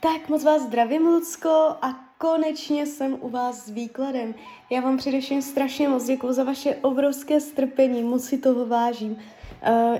Tak 0.00 0.28
moc 0.28 0.44
vás 0.44 0.62
zdravím, 0.62 1.06
Lucko, 1.06 1.48
a 1.82 1.94
konečně 2.18 2.86
jsem 2.86 3.18
u 3.20 3.28
vás 3.28 3.66
s 3.66 3.70
výkladem. 3.70 4.34
Já 4.70 4.80
vám 4.80 4.96
především 4.96 5.42
strašně 5.42 5.88
moc 5.88 6.04
děkuji 6.04 6.32
za 6.32 6.44
vaše 6.44 6.76
obrovské 6.82 7.40
strpení, 7.40 8.02
moc 8.02 8.24
si 8.24 8.38
toho 8.38 8.66
vážím. 8.66 9.12
Uh, 9.12 9.18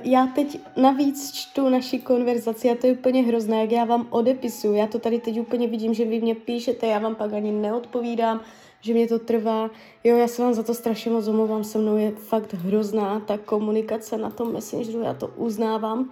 já 0.03 0.27
teď 0.27 0.61
navíc 0.77 1.33
čtu 1.33 1.69
naši 1.69 1.99
konverzaci 1.99 2.71
a 2.71 2.75
to 2.75 2.87
je 2.87 2.93
úplně 2.93 3.23
hrozné, 3.23 3.61
jak 3.61 3.73
já 3.73 3.85
vám 3.85 4.07
odepisuju. 4.11 4.75
Já 4.75 4.87
to 4.87 4.99
tady 4.99 5.21
teď 5.21 5.41
úplně 5.41 5.69
vidím, 5.69 5.95
že 5.95 6.05
vy 6.05 6.21
mě 6.21 6.35
píšete, 6.35 6.87
já 6.87 6.99
vám 6.99 7.15
pak 7.15 7.33
ani 7.33 7.53
neodpovídám, 7.53 8.41
že 8.81 8.93
mě 8.93 9.09
to 9.09 9.19
trvá. 9.19 9.71
Jo, 10.05 10.17
já 10.17 10.29
se 10.29 10.43
vám 10.43 10.55
za 10.55 10.63
to 10.63 10.75
strašně 10.75 11.11
moc 11.11 11.29
omlouvám, 11.29 11.65
se 11.65 11.79
mnou 11.79 11.97
je 11.97 12.11
fakt 12.11 12.55
hrozná 12.55 13.21
ta 13.21 13.39
komunikace 13.39 14.19
na 14.19 14.31
tom 14.31 14.53
Messengeru, 14.53 15.01
já 15.01 15.15
to 15.15 15.27
uznávám. 15.37 16.01
Uh, 16.01 16.07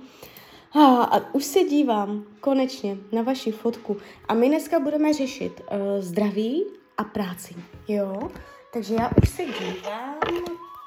a, 0.80 1.20
už 1.32 1.45
se 1.45 1.61
dívám 1.61 2.25
konečně 2.41 2.96
na 3.12 3.23
vaši 3.23 3.52
fotku 3.52 3.96
a 4.29 4.34
my 4.34 4.48
dneska 4.48 4.80
budeme 4.80 5.12
řešit 5.12 5.60
uh, 5.60 5.77
zdraví 6.00 6.64
a 6.98 7.05
práci, 7.05 7.55
jo? 7.88 8.30
Takže 8.73 8.95
já 8.95 9.10
už 9.23 9.28
se 9.28 9.45
dívám, 9.45 10.19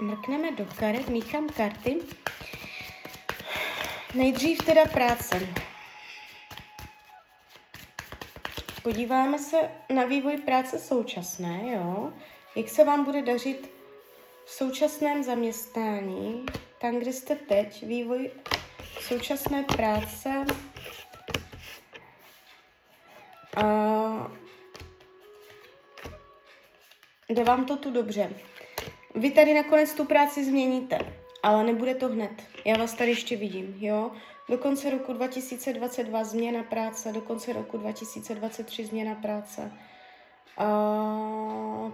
mrkneme 0.02 0.52
do 0.52 0.66
karet, 0.80 1.10
míchám 1.10 1.50
karty. 1.50 1.98
Nejdřív 4.16 4.58
teda 4.66 4.86
práce. 4.86 5.48
Podíváme 8.84 9.40
se 9.40 9.58
na 9.94 10.06
vývoj 10.06 10.38
práce 10.38 10.80
současné, 10.80 11.62
jo? 11.74 12.14
Jak 12.56 12.70
se 12.70 12.84
vám 12.84 13.06
bude 13.06 13.22
dařit 13.22 13.72
v 14.46 14.52
současném 14.52 15.24
zaměstnání, 15.24 16.46
tam, 16.82 17.00
kde 17.00 17.14
jste 17.14 17.36
teď, 17.36 17.84
vývoj 17.84 18.32
současné 19.00 19.64
práce 19.64 20.46
a 23.58 24.32
jde 27.30 27.44
vám 27.44 27.66
to 27.66 27.78
tu 27.78 27.92
dobře. 27.92 28.30
Vy 29.16 29.32
tady 29.32 29.54
nakonec 29.54 29.94
tu 29.94 30.06
práci 30.06 30.46
změníte, 30.46 31.00
ale 31.44 31.64
nebude 31.64 31.96
to 31.96 32.10
hned. 32.10 32.32
Já 32.66 32.78
vás 32.78 32.94
tady 32.94 33.10
ještě 33.10 33.36
vidím, 33.36 33.76
jo? 33.80 34.12
Do 34.50 34.58
konce 34.58 34.90
roku 34.90 35.14
2022 35.14 36.24
změna 36.24 36.64
práce, 36.64 37.12
do 37.12 37.22
konce 37.22 37.54
roku 37.54 37.78
2023 37.78 38.86
změna 38.86 39.16
práce. 39.16 39.72
A 40.58 40.66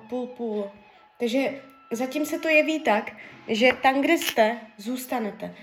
půl 0.10 0.28
půl. 0.28 0.72
Takže 1.20 1.62
zatím 1.92 2.26
se 2.26 2.40
to 2.40 2.48
jeví 2.48 2.80
tak, 2.80 3.12
že 3.48 3.70
tam, 3.82 4.02
kde 4.02 4.18
jste, 4.18 4.60
zůstanete. 4.78 5.56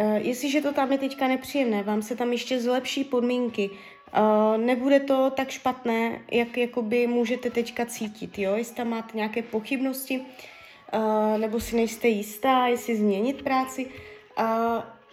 Uh, 0.00 0.16
jestliže 0.16 0.62
to 0.62 0.72
tam 0.72 0.92
je 0.92 0.98
teďka 0.98 1.28
nepříjemné, 1.28 1.82
vám 1.82 2.02
se 2.02 2.16
tam 2.16 2.32
ještě 2.32 2.60
zlepší 2.60 3.04
podmínky, 3.04 3.70
uh, 3.70 4.58
nebude 4.58 5.00
to 5.00 5.30
tak 5.30 5.50
špatné, 5.50 6.20
jak 6.32 6.56
jakoby 6.56 7.06
můžete 7.06 7.50
teďka 7.50 7.86
cítit, 7.86 8.38
jo? 8.38 8.56
Jestli 8.56 8.74
tam 8.74 8.88
máte 8.88 9.16
nějaké 9.16 9.42
pochybnosti, 9.42 10.20
uh, 10.20 11.38
nebo 11.38 11.60
si 11.60 11.76
nejste 11.76 12.08
jistá, 12.08 12.66
jestli 12.66 12.96
změnit 12.96 13.42
práci, 13.42 13.86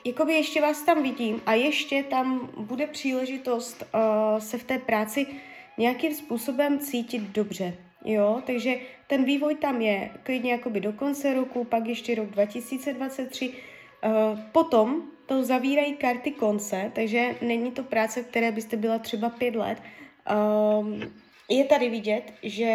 jakoby 0.05 0.33
ještě 0.33 0.61
vás 0.61 0.81
tam 0.81 1.03
vidím 1.03 1.41
a 1.45 1.53
ještě 1.53 2.03
tam 2.03 2.49
bude 2.57 2.87
příležitost 2.87 3.83
se 4.39 4.57
v 4.57 4.63
té 4.63 4.77
práci 4.79 5.27
nějakým 5.77 6.13
způsobem 6.13 6.79
cítit 6.79 7.21
dobře. 7.21 7.77
Jo, 8.05 8.41
takže 8.45 8.75
ten 9.07 9.23
vývoj 9.23 9.55
tam 9.55 9.81
je 9.81 10.09
klidně 10.23 10.51
jakoby 10.51 10.79
do 10.79 10.93
konce 10.93 11.33
roku, 11.33 11.63
pak 11.63 11.87
ještě 11.87 12.15
rok 12.15 12.29
2023, 12.29 13.47
Uh, 13.49 13.72
potom 14.51 15.01
to 15.25 15.43
zavírají 15.43 15.93
karty 15.93 16.31
konce, 16.31 16.91
takže 16.95 17.35
není 17.41 17.71
to 17.71 17.83
práce, 17.83 18.23
které 18.23 18.51
byste 18.51 18.77
byla 18.77 18.99
třeba 18.99 19.29
pět 19.29 19.55
let. 19.55 19.77
Uh, 20.31 21.03
je 21.49 21.65
tady 21.65 21.89
vidět, 21.89 22.33
že 22.43 22.73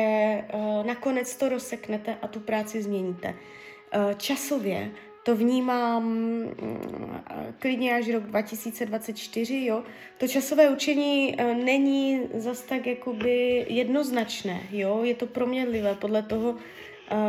uh, 0.54 0.86
nakonec 0.86 1.36
to 1.36 1.48
rozseknete 1.48 2.16
a 2.22 2.28
tu 2.28 2.40
práci 2.40 2.82
změníte. 2.82 3.28
Uh, 3.28 4.12
časově 4.12 4.90
to 5.24 5.36
vnímám 5.36 6.04
uh, 6.62 7.16
klidně 7.58 7.94
až 7.94 8.08
rok 8.08 8.22
2024, 8.22 9.64
jo. 9.64 9.82
To 10.18 10.28
časové 10.28 10.70
učení 10.70 11.36
není 11.64 12.20
zas 12.34 12.62
tak 12.62 12.86
jakoby 12.86 13.66
jednoznačné, 13.68 14.60
jo. 14.70 15.00
Je 15.02 15.14
to 15.14 15.26
proměnlivé 15.26 15.94
podle 15.94 16.22
toho, 16.22 16.56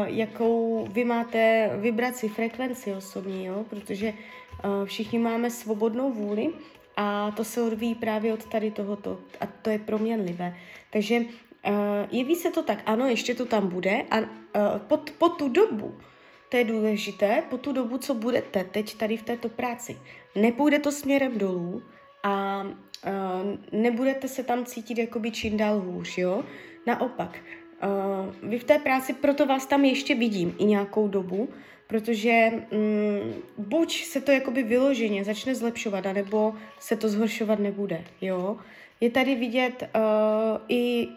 jakou 0.05 0.87
vy 0.91 1.03
máte 1.05 1.71
vibraci, 1.77 2.29
frekvenci 2.29 2.93
osobní, 2.93 3.45
jo? 3.45 3.65
protože 3.69 4.13
uh, 4.13 4.85
všichni 4.85 5.19
máme 5.19 5.49
svobodnou 5.49 6.11
vůli 6.11 6.49
a 6.97 7.31
to 7.31 7.43
se 7.43 7.61
odvíjí 7.61 7.95
právě 7.95 8.33
od 8.33 8.45
tady 8.45 8.71
tohoto 8.71 9.19
a 9.39 9.45
to 9.45 9.69
je 9.69 9.79
proměnlivé. 9.79 10.57
Takže 10.89 11.19
uh, 11.19 11.25
jeví 12.11 12.35
se 12.35 12.51
to 12.51 12.63
tak, 12.63 12.83
ano, 12.85 13.07
ještě 13.07 13.35
to 13.35 13.45
tam 13.45 13.67
bude 13.67 14.03
a 14.11 14.17
po, 14.77 14.97
po 15.17 15.29
tu 15.29 15.49
dobu, 15.49 15.97
to 16.49 16.57
je 16.57 16.63
důležité, 16.63 17.43
po 17.49 17.57
tu 17.57 17.71
dobu, 17.71 17.97
co 17.97 18.13
budete 18.13 18.63
teď 18.63 18.97
tady 18.97 19.17
v 19.17 19.23
této 19.23 19.49
práci, 19.49 19.97
nepůjde 20.35 20.79
to 20.79 20.91
směrem 20.91 21.37
dolů 21.37 21.83
a 22.23 22.65
nebudete 23.71 24.27
se 24.27 24.43
tam 24.43 24.65
cítit 24.65 24.97
jakoby 24.97 25.31
čím 25.31 25.57
dál 25.57 25.79
hůř, 25.79 26.17
jo? 26.17 26.43
Naopak, 26.85 27.39
Uh, 27.83 28.49
vy 28.49 28.59
v 28.59 28.63
té 28.63 28.79
práci, 28.79 29.13
proto 29.13 29.45
vás 29.45 29.65
tam 29.65 29.85
ještě 29.85 30.15
vidím 30.15 30.55
i 30.59 30.65
nějakou 30.65 31.07
dobu, 31.07 31.49
protože 31.87 32.51
um, 32.71 33.33
buď 33.57 34.03
se 34.03 34.21
to 34.21 34.31
jakoby 34.31 34.63
vyloženě 34.63 35.23
začne 35.23 35.55
zlepšovat, 35.55 36.05
anebo 36.05 36.53
se 36.79 36.95
to 36.95 37.09
zhoršovat 37.09 37.59
nebude, 37.59 38.03
jo. 38.21 38.57
Je 39.01 39.09
tady 39.09 39.35
vidět 39.35 39.89
uh, 39.95 40.61
i 40.67 41.07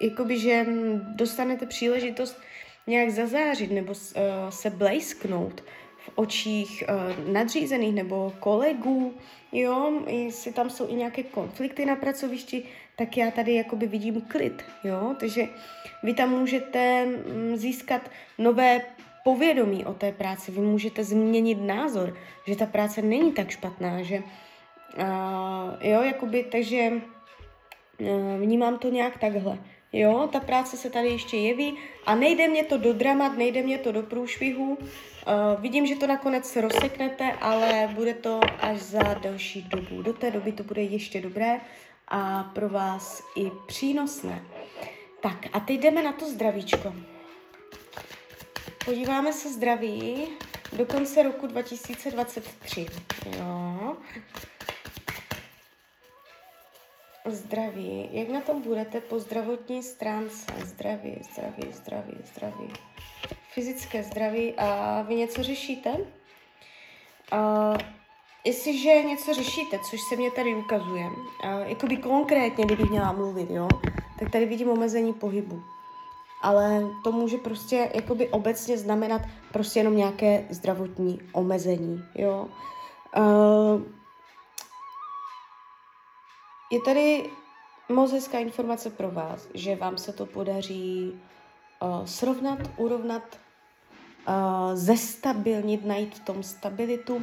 jakoby, 0.00 0.38
že 0.38 0.66
dostanete 1.14 1.66
příležitost 1.66 2.40
nějak 2.86 3.10
zazářit 3.10 3.70
nebo 3.70 3.92
uh, 3.92 4.22
se 4.50 4.70
blejsknout 4.70 5.62
v 6.06 6.10
očích 6.14 6.84
uh, 6.88 7.32
nadřízených 7.32 7.94
nebo 7.94 8.32
kolegů, 8.40 9.14
jo, 9.52 9.92
jestli 10.06 10.52
tam 10.52 10.70
jsou 10.70 10.88
i 10.88 10.94
nějaké 10.94 11.22
konflikty 11.22 11.86
na 11.86 11.96
pracovišti, 11.96 12.62
tak 12.96 13.16
já 13.16 13.30
tady 13.30 13.54
jakoby 13.54 13.86
vidím 13.86 14.20
klid, 14.20 14.62
jo, 14.84 15.14
takže 15.20 15.48
vy 16.02 16.14
tam 16.14 16.30
můžete 16.30 17.06
mm, 17.06 17.56
získat 17.56 18.10
nové 18.38 18.80
povědomí 19.24 19.84
o 19.84 19.94
té 19.94 20.12
práci, 20.12 20.52
vy 20.52 20.60
můžete 20.60 21.04
změnit 21.04 21.58
názor, 21.60 22.16
že 22.46 22.56
ta 22.56 22.66
práce 22.66 23.02
není 23.02 23.32
tak 23.32 23.50
špatná, 23.50 24.02
že 24.02 24.18
uh, 24.18 25.04
jo, 25.80 26.02
jakoby, 26.02 26.44
takže 26.44 26.92
vnímám 28.38 28.78
to 28.78 28.88
nějak 28.88 29.18
takhle. 29.18 29.58
Jo, 29.92 30.28
ta 30.32 30.40
práce 30.40 30.76
se 30.76 30.90
tady 30.90 31.08
ještě 31.08 31.36
jeví 31.36 31.76
a 32.06 32.14
nejde 32.14 32.48
mě 32.48 32.64
to 32.64 32.78
do 32.78 32.92
dramat, 32.92 33.38
nejde 33.38 33.62
mě 33.62 33.78
to 33.78 33.92
do 33.92 34.02
průšvihu. 34.02 34.78
Uh, 34.78 35.60
vidím, 35.60 35.86
že 35.86 35.96
to 35.96 36.06
nakonec 36.06 36.56
rozseknete, 36.56 37.32
ale 37.32 37.90
bude 37.94 38.14
to 38.14 38.40
až 38.60 38.78
za 38.78 39.14
další 39.14 39.62
dobu. 39.62 40.02
Do 40.02 40.12
té 40.12 40.30
doby 40.30 40.52
to 40.52 40.64
bude 40.64 40.82
ještě 40.82 41.20
dobré 41.20 41.60
a 42.08 42.42
pro 42.54 42.68
vás 42.68 43.22
i 43.36 43.50
přínosné. 43.66 44.42
Tak 45.20 45.46
a 45.52 45.60
teď 45.60 45.80
jdeme 45.80 46.02
na 46.02 46.12
to 46.12 46.28
zdravíčko. 46.28 46.94
Podíváme 48.84 49.32
se 49.32 49.52
zdraví 49.52 50.28
do 50.72 50.86
konce 50.86 51.22
roku 51.22 51.46
2023. 51.46 52.86
Jo. 53.38 53.96
Zdraví. 57.26 58.08
Jak 58.12 58.28
na 58.28 58.40
tom 58.40 58.62
budete 58.62 59.00
po 59.00 59.18
zdravotní 59.18 59.82
stránce? 59.82 60.46
Zdraví, 60.64 61.18
zdraví, 61.32 61.72
zdraví, 61.72 62.16
zdraví. 62.24 62.72
Fyzické 63.54 64.02
zdraví. 64.02 64.54
A 64.54 65.02
vy 65.02 65.14
něco 65.14 65.42
řešíte? 65.42 65.96
A 67.32 67.72
jestliže 68.44 69.02
něco 69.02 69.34
řešíte, 69.34 69.78
což 69.90 70.00
se 70.08 70.16
mě 70.16 70.30
tady 70.30 70.54
ukazuje, 70.54 71.06
a 71.42 71.48
jakoby 71.50 71.96
konkrétně, 71.96 72.64
kdybych 72.64 72.90
měla 72.90 73.12
mluvit, 73.12 73.50
jo, 73.50 73.68
tak 74.18 74.30
tady 74.30 74.46
vidím 74.46 74.68
omezení 74.68 75.12
pohybu. 75.12 75.62
Ale 76.42 76.82
to 77.04 77.12
může 77.12 77.38
prostě 77.38 77.90
jakoby 77.94 78.28
obecně 78.28 78.78
znamenat 78.78 79.22
prostě 79.52 79.80
jenom 79.80 79.96
nějaké 79.96 80.44
zdravotní 80.50 81.20
omezení, 81.32 82.04
jo. 82.14 82.48
Uh, 83.16 83.82
je 86.72 86.80
tady 86.80 87.30
moc 87.88 88.12
hezká 88.12 88.38
informace 88.38 88.90
pro 88.90 89.10
vás, 89.10 89.48
že 89.54 89.76
vám 89.76 89.98
se 89.98 90.12
to 90.12 90.26
podaří 90.26 91.12
uh, 91.82 92.04
srovnat, 92.04 92.58
urovnat, 92.76 93.22
uh, 94.28 94.34
zestabilnit, 94.74 95.84
najít 95.84 96.14
v 96.14 96.24
tom 96.24 96.42
stabilitu. 96.42 97.14
Uh, 97.16 97.22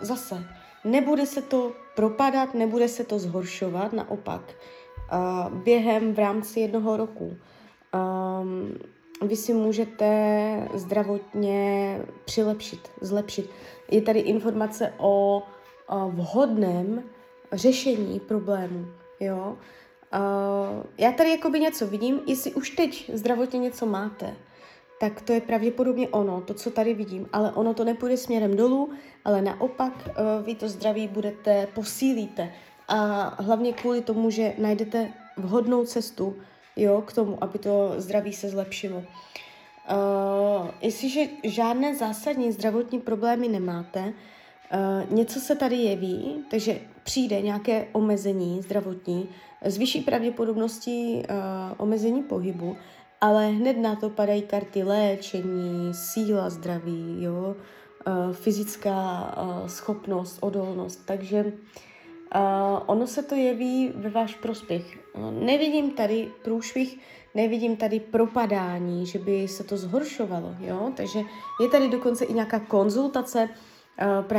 zase, 0.00 0.44
nebude 0.84 1.26
se 1.26 1.42
to 1.42 1.72
propadat, 1.96 2.54
nebude 2.54 2.88
se 2.88 3.04
to 3.04 3.18
zhoršovat, 3.18 3.92
naopak. 3.92 4.42
Uh, 5.12 5.54
během 5.54 6.14
v 6.14 6.18
rámci 6.18 6.60
jednoho 6.60 6.96
roku 6.96 7.36
um, 7.94 8.74
vy 9.28 9.36
si 9.36 9.54
můžete 9.54 10.68
zdravotně 10.74 12.00
přilepšit, 12.24 12.90
zlepšit. 13.00 13.50
Je 13.90 14.02
tady 14.02 14.20
informace 14.20 14.92
o, 14.98 15.42
o 15.88 16.08
vhodném 16.08 17.02
řešení 17.52 18.20
problému. 18.20 18.86
jo. 19.20 19.58
Uh, 20.14 20.82
já 20.98 21.12
tady 21.12 21.30
jakoby 21.30 21.60
něco 21.60 21.86
vidím, 21.86 22.20
jestli 22.26 22.54
už 22.54 22.70
teď 22.70 23.10
zdravotně 23.14 23.58
něco 23.58 23.86
máte, 23.86 24.36
tak 25.00 25.22
to 25.22 25.32
je 25.32 25.40
pravděpodobně 25.40 26.08
ono, 26.08 26.40
to, 26.40 26.54
co 26.54 26.70
tady 26.70 26.94
vidím, 26.94 27.28
ale 27.32 27.52
ono 27.52 27.74
to 27.74 27.84
nepůjde 27.84 28.16
směrem 28.16 28.56
dolů, 28.56 28.90
ale 29.24 29.42
naopak 29.42 29.92
uh, 30.06 30.46
vy 30.46 30.54
to 30.54 30.68
zdraví 30.68 31.08
budete, 31.08 31.68
posílíte 31.74 32.52
a 32.88 32.96
hlavně 33.42 33.72
kvůli 33.72 34.00
tomu, 34.00 34.30
že 34.30 34.52
najdete 34.58 35.12
vhodnou 35.36 35.84
cestu, 35.84 36.36
jo, 36.76 37.02
k 37.06 37.12
tomu, 37.12 37.44
aby 37.44 37.58
to 37.58 37.94
zdraví 37.96 38.32
se 38.32 38.48
zlepšilo. 38.48 38.96
Uh, 38.96 39.04
jestliže 40.80 41.20
žádné 41.44 41.96
zásadní 41.96 42.52
zdravotní 42.52 43.00
problémy 43.00 43.48
nemáte, 43.48 44.12
uh, 44.72 45.16
něco 45.16 45.40
se 45.40 45.56
tady 45.56 45.76
jeví, 45.76 46.44
takže 46.50 46.80
přijde 47.02 47.40
nějaké 47.40 47.86
omezení 47.92 48.62
zdravotní, 48.62 49.28
s 49.62 49.78
vyšší 49.78 50.00
pravděpodobností 50.00 51.14
uh, 51.14 51.22
omezení 51.76 52.22
pohybu, 52.22 52.76
ale 53.20 53.48
hned 53.48 53.78
na 53.78 53.96
to 53.96 54.10
padají 54.10 54.42
karty 54.42 54.82
léčení, 54.82 55.94
síla 55.94 56.50
zdraví, 56.50 57.16
jo, 57.18 57.56
uh, 58.06 58.34
fyzická 58.34 59.34
schopnost, 59.66 60.38
odolnost, 60.40 61.02
takže 61.04 61.52
ono 62.86 63.06
se 63.06 63.22
to 63.22 63.34
jeví 63.34 63.92
ve 63.94 64.10
váš 64.10 64.34
prospěch. 64.34 64.98
Nevidím 65.30 65.90
tady 65.90 66.28
průšvih, 66.44 66.98
nevidím 67.34 67.76
tady 67.76 68.00
propadání, 68.00 69.06
že 69.06 69.18
by 69.18 69.48
se 69.48 69.64
to 69.64 69.76
zhoršovalo, 69.76 70.54
jo, 70.60 70.92
takže 70.96 71.20
je 71.60 71.68
tady 71.68 71.88
dokonce 71.88 72.24
i 72.24 72.32
nějaká 72.32 72.58
konzultace, 72.58 73.48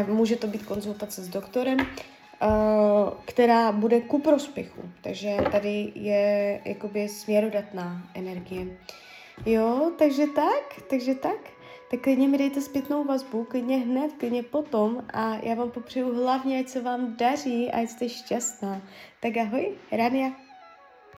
může 0.07 0.35
to 0.35 0.47
být 0.47 0.65
konzultace 0.65 1.23
s 1.23 1.29
doktorem, 1.29 1.77
Uh, 2.41 3.09
která 3.25 3.71
bude 3.71 4.01
ku 4.01 4.19
prospěchu. 4.19 4.81
Takže 5.01 5.38
tady 5.51 5.91
je 5.95 6.61
jakoby 6.65 7.09
směrodatná 7.09 8.09
energie. 8.13 8.67
Jo, 9.45 9.91
takže 9.97 10.27
tak, 10.27 10.81
takže 10.89 11.15
tak. 11.15 11.39
Tak 11.91 12.01
klidně 12.01 12.27
mi 12.27 12.38
dejte 12.38 12.61
zpětnou 12.61 13.03
vazbu, 13.03 13.44
klidně 13.44 13.77
hned, 13.77 14.13
klidně 14.13 14.44
potom 14.44 15.03
a 15.13 15.35
já 15.44 15.55
vám 15.55 15.71
popřeju 15.71 16.15
hlavně, 16.15 16.59
ať 16.59 16.67
se 16.67 16.81
vám 16.81 17.15
daří, 17.15 17.71
ať 17.71 17.89
jste 17.89 18.09
šťastná. 18.09 18.81
Tak 19.19 19.38
ahoj, 19.38 19.71
Rania. 19.91 20.31